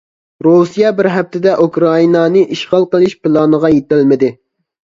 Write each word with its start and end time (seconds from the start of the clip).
رۇسىيە 0.45 0.89
بىر 0.99 1.09
ھەپتىدە 1.15 1.53
ئۇكرائىنانى 1.65 2.43
ئىشغال 2.57 2.89
قىلىش 2.95 3.17
پىلانىغا 3.27 3.73
يېتەلمىدى. 3.79 4.33